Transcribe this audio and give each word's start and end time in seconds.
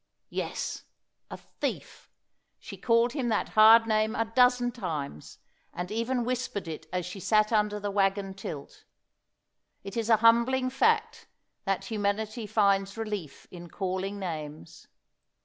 Yes, 0.31 0.85
a 1.29 1.37
thief. 1.37 2.09
She 2.57 2.75
called 2.75 3.11
him 3.13 3.27
that 3.29 3.49
hard 3.49 3.85
name 3.85 4.15
a 4.15 4.25
dozen 4.25 4.71
times, 4.71 5.37
and 5.75 5.91
even 5.91 6.25
whispered 6.25 6.67
it 6.67 6.87
as 6.91 7.05
she 7.05 7.19
sat 7.19 7.51
under 7.51 7.79
the 7.79 7.91
wagon 7.91 8.33
tilt. 8.33 8.83
It 9.83 9.95
is 9.95 10.09
a 10.09 10.17
humbling 10.25 10.71
fact, 10.71 11.27
that 11.65 11.85
humanity 11.85 12.47
finds 12.47 12.97
relief 12.97 13.45
in 13.51 13.69
calling 13.69 14.17
names. 14.17 14.87